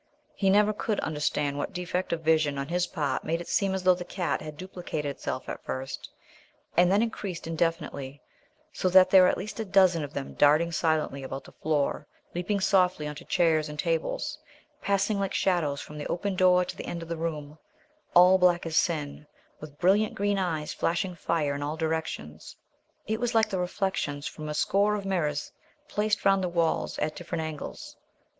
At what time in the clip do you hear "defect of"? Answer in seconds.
1.73-2.21